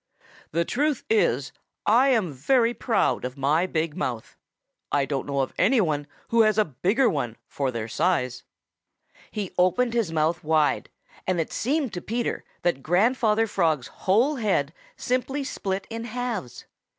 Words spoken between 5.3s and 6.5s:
of any one who